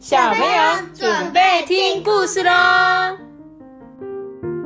[0.00, 3.18] 小朋友准备听故事喽。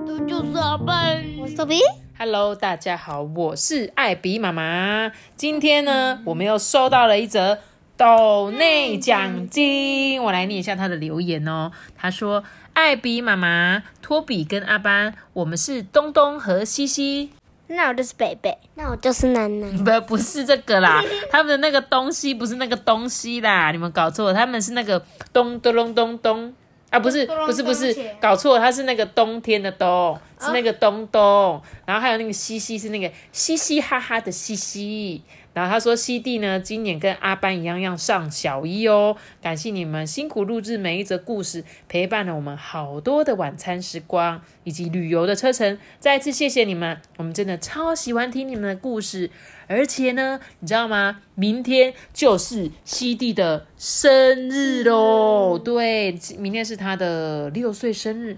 [0.06, 1.80] 这就是阿笨，我是豆比。
[2.16, 5.10] Hello，大家好，我是艾比妈妈。
[5.34, 7.58] 今天呢，我们又收到了一则
[7.96, 11.72] 斗内奖金，我来念一下他的留言哦。
[11.96, 12.44] 他说
[12.74, 17.30] ：“艾比妈妈、托比跟阿班，我们是东东和西西。
[17.66, 19.84] 那我就是北北，那我就是楠楠。
[19.84, 25.02] 不，不是这个啦，他们的那个东西不是那个东西啦，你们搞错了，他们是那个
[25.32, 26.54] 咚咚咚咚咚
[26.90, 35.22] 啊，不是，不是，不是，搞错了，它是那个冬天的冬，是那个东东，然后还有那个嘻嘻是那个嘻嘻哈哈的西西。
[35.54, 45.78] 然后他说：“西弟呢，今年跟阿班一样要上小一哦，感谢你们辛苦录制每一则故事，陪伴了我们好多的晚餐时光以及旅游的车程。
[46.00, 49.30] 再一次谢谢你们，我们真的超喜欢听你们的故事。
[49.68, 51.22] 而且呢，你知道吗？
[51.36, 55.56] 明天就是西弟的生日喽！
[55.56, 58.36] 对，明天是他的六岁生日，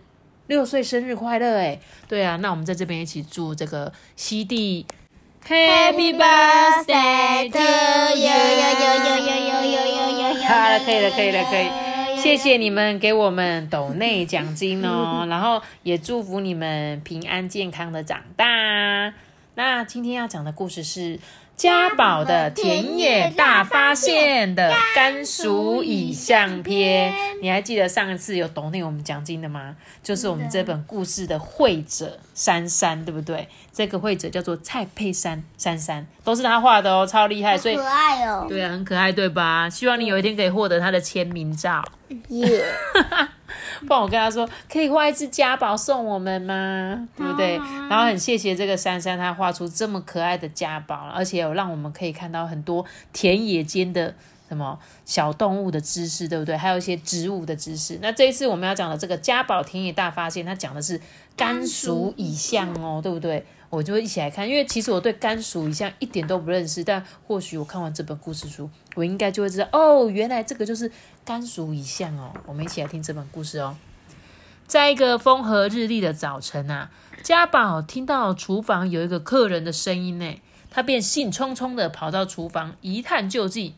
[0.48, 1.80] 六岁生日快乐哎！
[2.06, 4.84] 对啊，那我们在这边一起祝这个西弟。”
[5.48, 7.58] Happy birthday to
[8.18, 8.32] you！
[10.42, 12.20] 好了，可以了，可以了，可以。
[12.20, 19.14] 谢谢你们给我们斗内奖金哦， 然后也祝福你们平安健康的长大。
[19.54, 21.20] 那今天要讲的故事是
[21.56, 27.14] 家宝的田野大发现的甘薯影像篇。
[27.40, 29.74] 你还记得上一次有懂内我们奖金的吗？
[30.02, 33.48] 就是我们这本故事的绘者珊珊，对不对？
[33.72, 37.56] 这个绘者叫做蔡佩珊，珊珊都是他画的哦，超厉害。
[37.56, 38.44] 所以可爱哦。
[38.46, 39.68] 对啊，很可爱，对吧？
[39.70, 41.82] 希望你有一天可以获得他的签名照。
[42.28, 42.64] 耶！
[43.80, 47.08] 不然我跟他说，可以画一只家宝送我们吗？
[47.16, 47.56] 对不对？
[47.88, 54.14] 然后很谢谢这个珊珊，她画出这么可爱的家宝，而且有让我们可以看到很多田野间的
[54.48, 56.56] 什么小动物的知识，对不对？
[56.56, 57.98] 还有一些植物的知识。
[58.00, 61.00] 那这一次我们要讲的这个家宝田野大发现，它讲的是
[61.36, 63.44] 甘薯以象哦，对不对？
[63.68, 70.90] 我就会一起来看，因为其实我对甘薯蚁象一点都不认识，但或许我看完这本故事书，我应该就会知道哦，原来这个就是
[71.24, 72.32] 甘薯蚁象哦。
[72.46, 73.76] 我们一起来听这本故事哦。
[74.66, 76.90] 在一个风和日丽的早晨啊，
[77.22, 80.40] 家宝听到厨房有一个客人的声音呢，
[80.70, 83.74] 他便兴冲冲的跑到厨房一探究竟，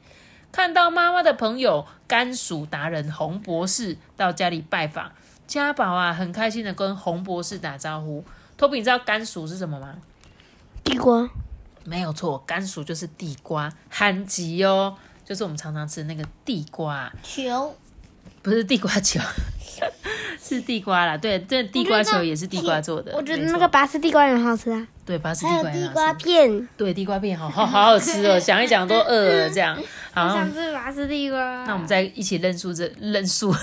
[0.53, 5.12] 看到妈妈的朋友甘薯达人洪博士到家里拜访，
[5.47, 8.25] 家宝啊很开心的跟洪博士打招呼。
[8.59, 9.95] 托比，你知道甘薯是什么吗？
[10.85, 11.27] 地瓜。
[11.85, 17.75] 没有错，甘薯就是地瓜，憨吉哦，就是我们常常吃的那个地瓜，球。
[18.43, 19.21] 不是地瓜球，
[20.41, 21.17] 是地瓜啦。
[21.17, 23.13] 对，这地瓜球也是地瓜做的。
[23.17, 24.87] 我觉得那个拔丝地瓜也很好吃啊。
[25.05, 26.69] 对拔丝地还有瓜地瓜片。
[26.77, 29.77] 对地瓜片好好好好吃哦，想一想都饿了这样。
[30.13, 31.65] 好，想吃拔丝地瓜。
[31.67, 33.55] 那我们再一起认输这认输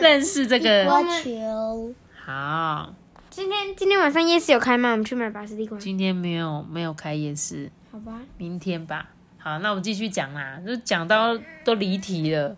[0.00, 1.94] 认识这个地瓜球。
[2.24, 2.94] 好。
[3.36, 4.92] 今天今天晚上夜市有开吗？
[4.92, 5.78] 我们去买拔丝地瓜。
[5.78, 8.18] 今天没有没有开夜市，好吧。
[8.38, 9.10] 明天吧。
[9.36, 12.56] 好，那我们继续讲啦，就讲到都离题了。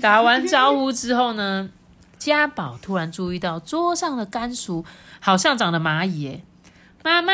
[0.00, 1.70] 打完招呼之后呢，
[2.18, 4.84] 家宝突然注意到桌上的甘薯
[5.20, 6.42] 好像长了蚂蚁耶。
[7.04, 7.32] 妈妈，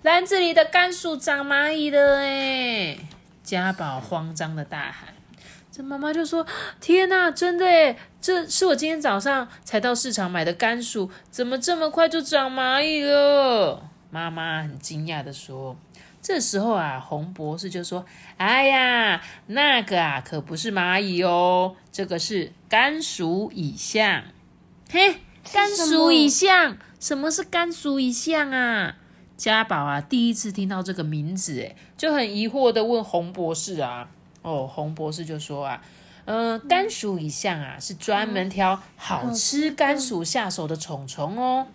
[0.00, 2.96] 篮子里的甘薯长蚂蚁了哎！
[3.42, 5.17] 家宝慌张的大喊。
[5.78, 6.44] 这妈妈就说
[6.82, 7.96] ：“天哪，真的耶！
[8.20, 15.76] 这是我今天早上才到市场买的甘薯，怎么这么快就长蚂蚁了？”妈妈很惊讶的说。
[16.20, 18.04] 这时候啊，洪博士就说
[18.38, 24.24] ：“哎呀，那个啊，可不是蚂蚁哦，这个是甘薯蚁象。
[24.90, 25.18] 嘿，
[25.52, 28.96] 甘薯蚁象，什么是甘薯蚁象啊？”
[29.38, 34.08] 家宝啊，第一次听到这个名字，哎，就很疑惑的问洪博士啊。
[34.48, 35.82] 哦，洪博士就说啊，
[36.24, 41.66] 嗯、甘薯蚁象啊，是专门挑好吃甘薯下手的虫虫哦。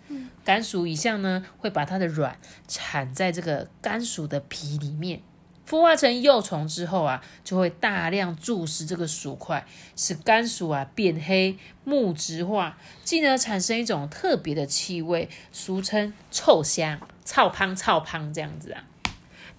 [0.44, 5.22] 甘薯蚁象呢，会把它的卵产在这个甘薯的皮里面，
[5.70, 9.66] 孵化成幼虫之后啊，就会大量注食这个薯块，
[9.96, 18.84] 使甘薯啊变黑、木质化，进而产生一种特别的气味，俗称臭香、臭胖、臭胖这样子啊。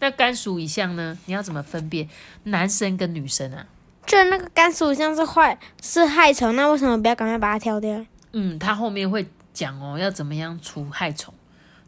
[0.00, 1.16] 那甘薯蚁象呢？
[1.26, 2.08] 你要怎么分辨
[2.44, 3.66] 男生跟女生啊？
[4.06, 8.04] 就那个甘薯像是坏是害虫，那为什么不要赶快把它挑掉？
[8.32, 11.32] 嗯，他后面会讲哦，要怎么样除害虫。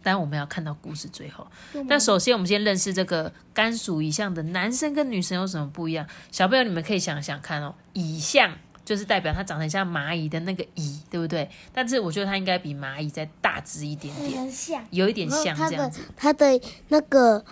[0.03, 1.45] 但我们要看到故事最后。
[1.89, 6.07] 那首先，我们先认识这个甘薯蚁象的男生跟女生有什么不一样？
[6.31, 8.53] 小朋友，你们可以想想看哦，蚁象
[8.85, 11.51] 就是代表它长得很像蚂蚁的那个蚁，对不对？
[11.73, 16.03] 但是我觉得它应该比蚂蚁再大只一点点，有一点像这样子。
[16.17, 17.45] 它的那个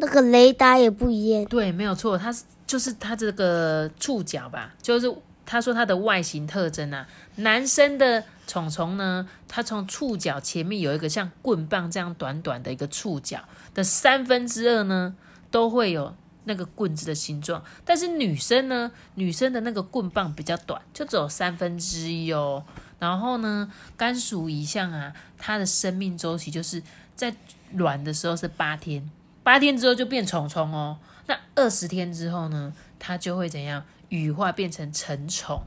[0.00, 1.44] 那个雷达也不一样。
[1.46, 7.06] 对，没有错，它是就是它这个触角吧，就是他说他的外形特征啊，
[7.36, 13.40] 男生的虫虫呢，它从触角前面有一个像棍棒这样短短的一个触角
[13.74, 15.14] 的三分之二呢，
[15.50, 17.62] 都会有那个棍子的形状。
[17.84, 22.64] 但是女生呢，女生的那个棍棒比较短，就只有三分之一哦。
[22.98, 26.82] 然后呢，甘薯一象啊，它的生命周期就是
[27.14, 27.34] 在
[27.72, 29.10] 卵的时候是八天，
[29.42, 30.98] 八天之后就变虫虫哦。
[31.26, 35.62] 那二十天之后呢，它就会怎样羽化变成成虫。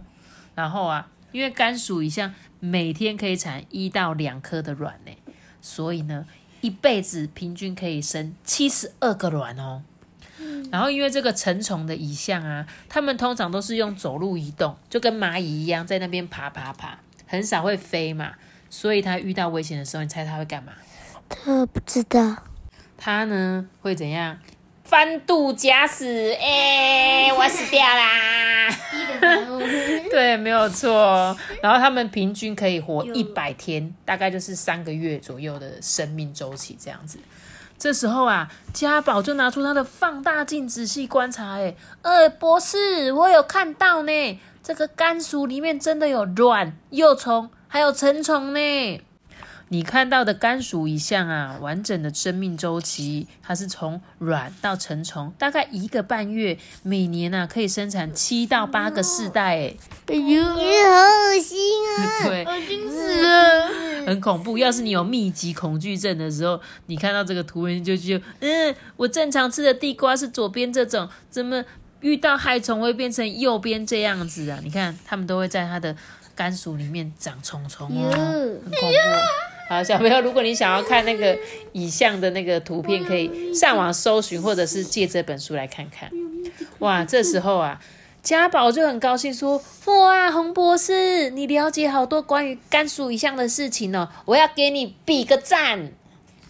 [0.54, 5.12] 然后啊，因为甘薯一象每天可以产一到两颗的卵呢，
[5.62, 6.26] 所以呢，
[6.62, 9.84] 一辈子平均可以生七十二个卵哦。
[10.72, 17.00] 然后因为这个成虫的遗像啊，它们通常都是用走路移动，就跟蚂蚁一样在那边爬爬爬。
[17.28, 18.34] 很少会飞嘛，
[18.70, 20.74] 所以它遇到危险的时候，你猜它会干嘛？
[21.28, 22.44] 他不知道。
[22.98, 24.38] 他呢会怎样？
[24.84, 28.70] 翻肚假死，哎，我死掉啦！
[30.12, 31.36] 对，没有错。
[31.60, 37.18] 然后他们平均可以活一百天，大概就是三个月左右的生命周期这样子。
[37.80, 44.40] 这时候啊，家宝就拿出他的放大镜仔细观察，哎，呃，博士，我有看到呢。
[44.64, 49.02] 这个甘薯里面真的有卵、幼虫，还有成虫呢。
[49.70, 59.58] 你看到的甘薯一项啊，完整的生命周期，它是从卵到成虫，大概一个半月，每年啊可以生产七到八个世代。
[59.58, 59.76] 哎，
[60.08, 61.58] 哎呦，好恶心
[61.98, 62.24] 啊！
[62.24, 63.68] 对，恶心死了，
[64.06, 64.58] 很恐怖。
[64.58, 71.64] 要是你有密集恐惧症的时候，你看到这个图文就就嗯，我正常吃的地瓜是左边这种，怎么？
[72.02, 74.60] 遇到害虫会变成右边这样子啊！
[74.64, 75.96] 你看，它们都会在它的
[76.36, 79.55] 甘薯里面长虫虫哦，很恐怖。
[79.68, 81.36] 好，小朋友，如果你想要看那个
[81.74, 86.10] 以象的那个图片，可以上网搜寻，或者是借这本书来看看。
[86.80, 87.82] 哇，这时候啊，
[88.22, 95.92] 家宝就很高兴说：“哇，洪博士，你了解好多关于甘薯以象的事情哦，我要给你比个赞。”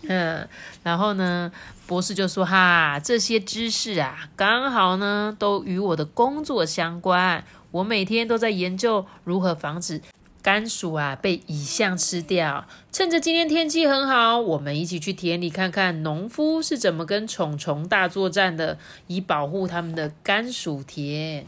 [0.07, 0.47] 嗯，
[0.83, 1.51] 然后呢？
[1.88, 7.44] 博士就说：“哈，这些知识啊，刚好呢，都与我的工作相关。
[7.69, 10.01] 我每天都在研究如何防止
[10.45, 12.68] 甘薯啊被蚁象吃掉。
[12.92, 18.77] 趁着今天天气很好，我们一起去田里看看农夫是怎么跟虫虫大作战的，
[19.07, 21.47] 以保护他们的甘薯田。”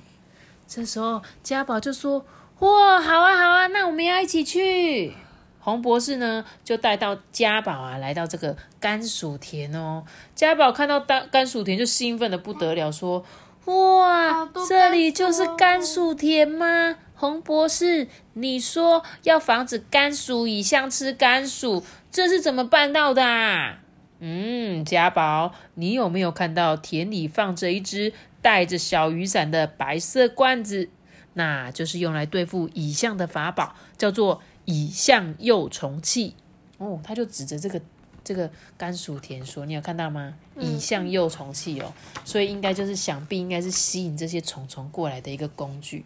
[0.67, 2.25] 这时候，家宝就说
[2.57, 5.13] ：“哇，好啊，好啊，那我们要一起去。”
[5.61, 10.05] 洪博士呢，就带到家宝啊，来到这个甘薯田哦。
[10.33, 13.23] 家宝看到甘甘薯田，就兴奋的不得了，说
[13.65, 16.95] ：“哇，这里就是甘薯田吗？
[17.17, 23.79] 洪博士，你说要防止甘薯蚁象吃甘薯，这是怎么办到的？”啊？
[24.19, 30.89] 嗯，家宝，你有没有看到田里放着一只带着小雨伞的白色罐子？
[31.33, 34.41] 那就是用来对付蚁象的法宝，叫做。
[34.69, 36.35] 蚁象幼虫器
[36.77, 37.81] 哦，他就指着这个
[38.21, 40.33] 这个甘薯田说：“你有看到吗？
[40.59, 41.93] 蚁象幼虫器哦，
[42.25, 46.03] 所以应该就是想必应该是吸引这些虫虫过来的一个工具。”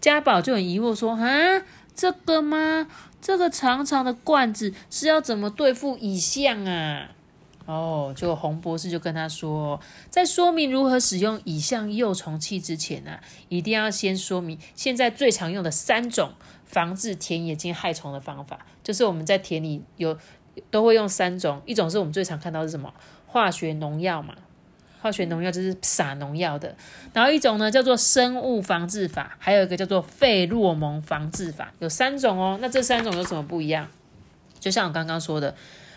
[0.00, 1.62] 家宝就很疑惑说：“啊，
[1.94, 2.88] 这个吗？
[3.20, 7.08] 这个长长的罐子是要怎么对付蚁象啊？”
[7.66, 16.32] 哦，就洪博士就跟他说，在说明如何使用蚁象诱虫器之前呢，一定要先说明现在最常用的三种。
[16.64, 20.16] 防治田野间害虫的方法，就是我们在田里有
[20.70, 22.94] 都会用三种，一种是我们最常看到是什么？
[23.26, 24.36] 化学农药嘛，
[25.00, 26.74] 化学农药就是撒农药的。
[27.12, 32.58] 然后一种呢叫做生物防治法，还有一个叫做费洛蒙防治法，有三种哦。
[32.60, 33.88] 那这三种有什么不一样？
[34.58, 35.54] 就像我刚刚说的。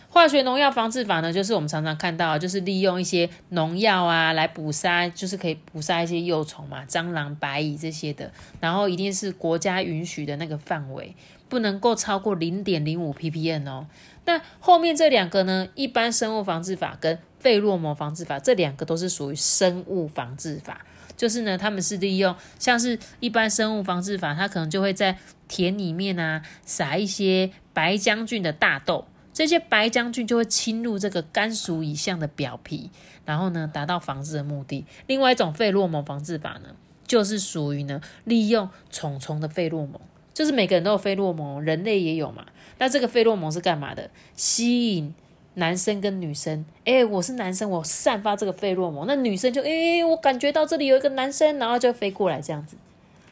[0.10, 8.32] 化学农药防治法呢，就是我们常常看到，就是利用一些农药啊来捕杀，就是可以捕杀一些幼虫嘛，蟑螂、白蚁这些的。
[8.60, 11.16] 然后一定是国家允许的那个范围，
[11.54, 13.86] 不能够超过零点零五 ppm 哦。
[14.26, 20.84] 那后面这两个呢，一般生物防治法跟费洛蒙防治法，这两个都是属于生物防治法，
[21.16, 29.06] 就是呢，他们是利用像是一般生物防治法，它可能就会在田里面啊撒一些白将军的大豆。
[29.32, 32.90] 这些白将军就会侵入这个甘薯以上的表皮，
[33.26, 34.86] 然后呢，达到防治的目的。
[35.06, 36.70] 另外一种费洛蒙防治法呢，
[37.06, 40.00] 就是属于呢，利用虫虫的费洛蒙，
[40.34, 42.46] 就是每个人都有费洛蒙，人类也有嘛。
[42.80, 44.10] 那这个费洛蒙是干嘛的？
[44.36, 45.14] 吸引
[45.54, 46.66] 男生跟女生。
[46.86, 52.76] 哎，我是男生，我散发这个费洛蒙，那女生就哎，我感觉到这里有一个男生，然后就飞过来这样子。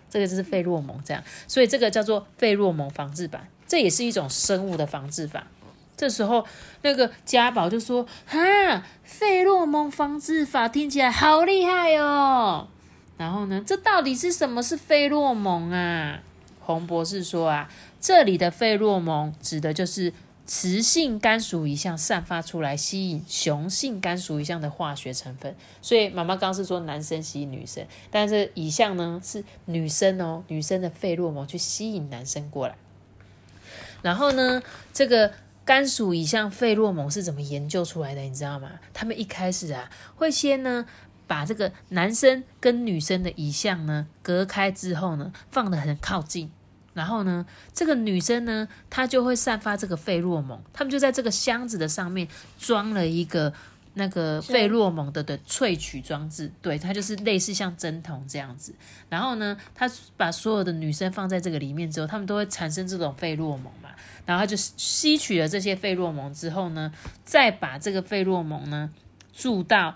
[0.10, 5.48] 这个就是费洛蒙这样，所以这个叫做费洛蒙防治法，这也是一种生物的防治法。
[5.96, 6.46] 这时候，
[6.82, 12.68] 那个家宝就说：“哈，费洛蒙防治法听起来好厉害哦。”
[13.18, 16.20] 然后呢，这到底是什么是费洛蒙啊？
[16.62, 20.14] 洪博士说啊，这里的费洛蒙指的就是
[20.46, 25.56] 雌性肝属一项散发出来吸引雄性肝属一项的化学成分。
[25.82, 32.76] 所以妈妈刚是说男生吸引女生，但是以项呢是女生哦，女生的费洛蒙去吸引男生过来。
[34.02, 35.32] 然后呢，这个
[35.64, 38.22] 肝属乙项费洛蒙是怎么研究出来的？
[38.22, 38.72] 你知道吗？
[38.94, 40.86] 他们一开始啊，会先呢
[41.32, 46.52] 把这个男生跟女生的乙项呢隔开之后呢，放得很靠近。
[46.94, 50.62] 然后呢，这个女生呢，她就会散发这个费洛蒙。
[50.74, 52.28] 他们就在这个箱子的上面
[52.60, 53.54] 装了一个
[53.94, 58.76] 那个费洛蒙的的萃取装置，对，它就是类似像针筒这样子。
[59.08, 63.92] 然后呢，他把所有的女生放在这个里面之后，他们都会产生这种费洛蒙嘛。
[64.26, 66.92] 然后就吸取了这些费洛蒙之后呢，
[67.24, 68.90] 再把这个费洛蒙呢
[69.32, 69.96] 注到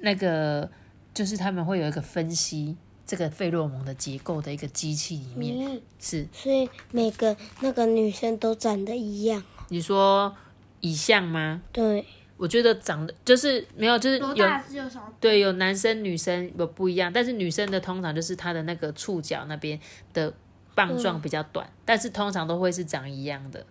[0.00, 0.70] 那个，
[1.12, 2.76] 就是他们会有一个分析
[3.06, 5.70] 这个费洛蒙的结构的一个机器里面。
[5.70, 9.42] 嗯，是所以每个那个女生都长得一样。
[9.68, 10.34] 你说
[10.80, 11.62] 一像吗？
[11.72, 12.04] 对，
[12.36, 14.34] 我觉得长得就是没有，就是有
[14.68, 15.12] 只有少？
[15.20, 19.78] 对有男生女生有不一样，但是女生的通常就是她的那个触角那边
[20.12, 20.32] 的
[20.74, 23.66] 棒状比较短，但是通常都会是长一样的，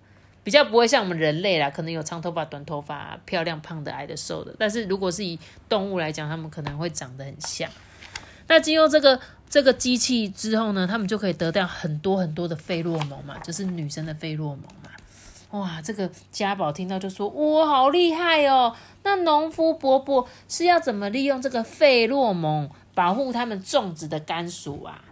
[0.47, 4.55] 比较不会像我们人类啦，可能有长头发、短头发、漂亮、胖的、矮的、瘦的。
[4.57, 5.37] 但是如果是以
[5.67, 7.69] 动物来讲，它们可能会长得很像。
[8.47, 15.59] 那经过这个这个机器之后呢，他们就可以得到很多很多的费洛蒙嘛，就是女生的费洛蒙嘛。
[15.59, 18.73] 哇，这个家宝听到就说：“哇，好厉害哦！
[19.03, 25.03] 那农夫伯伯是要怎么利用这个费洛蒙保护他们种植的甘薯啊？”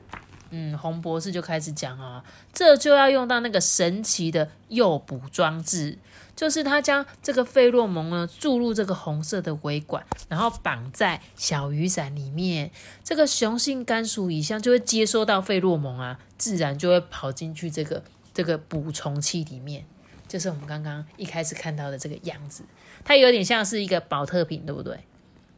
[0.49, 2.23] 嗯，洪博士就开始讲啊，
[2.53, 5.97] 这就要用到那个神奇的诱捕装置，
[6.35, 12.71] 就是他将这个费洛蒙呢注入这个红色的维管，然后绑在小雨伞里面，
[13.03, 19.85] 这个雄性甘薯乙项就会接收到费洛蒙啊，自然就会跑进去这个这个捕虫器里面。
[20.27, 22.63] 就是我们刚刚一开始看到的这个样子，
[23.03, 24.99] 它有点像是一个保特瓶，对不对？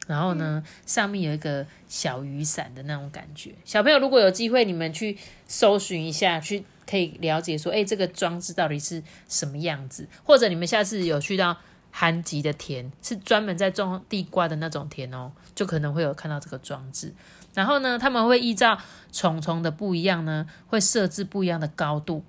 [0.08, 3.54] 然后呢，上面有一个小雨伞的那种感觉。
[3.66, 10.08] 小朋友如果有机会，你们去搜寻一下，去可以了解说，哎，这个装置到底是什么样子？
[10.24, 11.58] 或者你们下次有去到
[11.92, 17.14] 寒极的田，是专门在种地瓜的那种田哦，就可能会有看到这个装置。
[17.54, 18.80] 然后呢，他们会依照
[19.12, 22.24] 虫虫的不一样呢，会设置不一样的高度。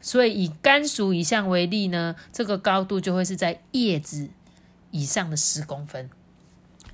[0.00, 4.28] 所以以甘薯以上为例呢，这个高度就会是在叶子
[4.92, 6.08] 以上的十公分。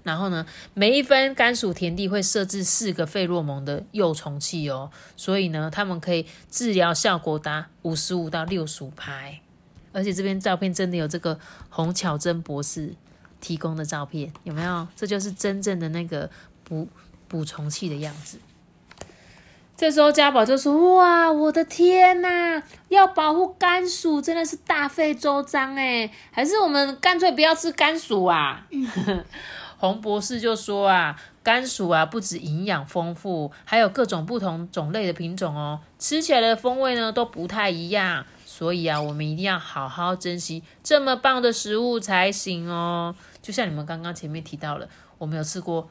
[0.05, 9.41] 然后呢，每一分甘薯田地会设置四个费洛蒙的幼虫器哦，所以呢，他们可以治疗效果达五十五到六十五拍。
[9.93, 11.39] 而且这边照片真的有这个
[11.71, 12.95] 洪巧珍博士
[13.41, 14.87] 提供的照片，有没有？
[14.95, 16.29] 这就是真正的那个
[16.65, 16.89] 捕
[17.27, 18.39] 捕虫器的样子。
[19.77, 22.63] 这时候家宝就说：“哇，我的天呐！
[22.89, 28.67] 要保护甘薯真的是大费周章哎，还是我们干脆不要吃甘薯啊？”
[29.87, 43.15] 洪博士就说：“啊，甘薯啊，不止营养丰富，还有各种不同种类的品种哦，吃起来的风味呢都不太一样，所以啊，我们一定要好好珍惜这么棒的食物才行哦。
[43.43, 44.89] 就像你们刚刚前面提到了，
[45.19, 45.89] 我们有吃过。”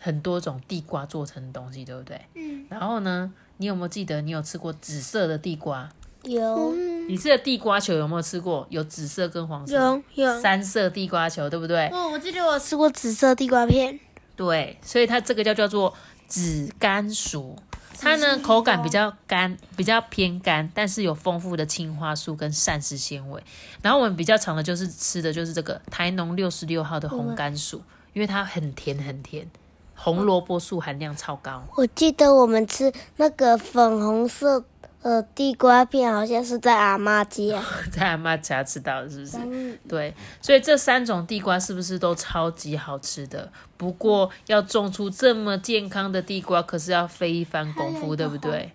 [0.00, 2.20] 很多种地瓜做成的东西，对不对？
[2.34, 2.66] 嗯。
[2.68, 5.88] 然后呢，你有没有记得你有吃过紫色的地瓜？
[6.24, 6.74] 有。
[7.06, 8.66] 你吃的地瓜球有没有吃过？
[8.70, 9.74] 有紫色跟黄色。
[9.74, 10.40] 有有。
[10.40, 11.88] 三色地瓜球，对不对？
[11.88, 13.98] 哦，我记得我吃过紫色地瓜片。
[14.36, 15.94] 对，所以它这个叫叫做
[16.26, 17.56] 紫甘薯。
[17.96, 23.42] 它呢口感比较干，比较偏干，但是有丰富的青花素跟膳食纤维。
[23.80, 27.80] 然后我们比较常的就是吃的就是这个台农六十六号的红甘薯，
[28.12, 29.48] 因为它很甜很甜。
[29.96, 31.62] 红萝卜素含量超高。
[31.76, 34.64] 我记得我们吃那个粉红色
[35.04, 39.78] 呃地瓜片，好像是在阿妈家， 在阿妈家吃到的，是不是？
[39.86, 43.52] 对，所以这三种地瓜是不是都超级好吃的？
[43.76, 48.72] 不过要种出这么健康的地瓜，可是要费一番功夫，对不对？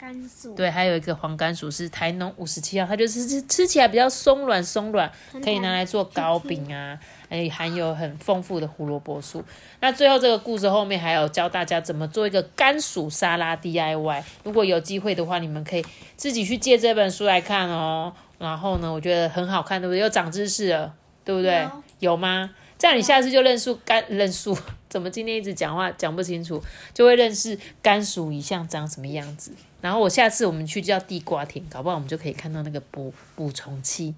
[0.55, 5.11] 对，还有一个黄甘薯是台农五十七号，它就是吃吃起来比较松软松软，
[5.43, 9.43] 可以拿来做糕饼啊，哎，含有很丰富的胡萝卜素。
[9.79, 14.23] 那最后这个故事后面还有教大家怎么做一个甘薯沙拉 DIY。
[14.43, 15.85] 如果有机会的话，你们可以
[16.17, 18.11] 自己去借这本书来看哦。
[18.37, 19.99] 然后呢，我觉得很好看，对不对？
[19.99, 20.93] 又长知识了，
[21.23, 21.67] 对不对？
[21.99, 22.49] 有吗？
[22.77, 24.57] 这样你下次就认输甘认输。
[24.89, 29.51] 怎么今天一直讲话讲不清楚，就会认识甘薯一项长什么样子。
[29.81, 34.15] 然后我下次我们去叫地瓜田，搞不好我们就可以看到那个捕捕虫器，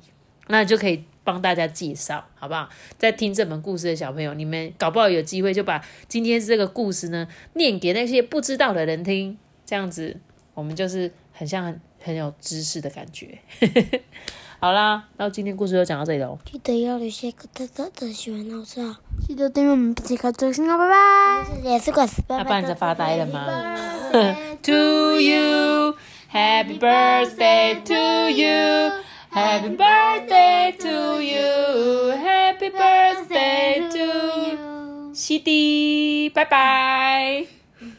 [0.47, 2.69] 那就可以帮大家介绍，好不好？
[2.97, 10.17] 在听这本故事的小朋友，你们搞不好有机会就把今天这个故事呢念给那些不知道的人听，这样子
[10.53, 13.39] 我们就是很像很很有知识的感觉。
[14.59, 16.37] 好啦，那今天故事就讲到这里喽。
[16.45, 18.99] 记得要留下一个大大的喜欢老师啊！
[19.27, 21.67] 记得订阅我们皮卡最新哦，拜拜！
[21.67, 23.47] 也是管事，拜阿爸你在发呆了吗
[24.11, 25.95] Birthday？To you,
[26.31, 28.91] happy birthday to you,
[29.31, 32.11] Happy birthday to you.
[32.19, 34.05] Happy birthday to
[34.51, 34.57] you.
[35.15, 36.33] Shitty.
[36.33, 37.60] Bye bye.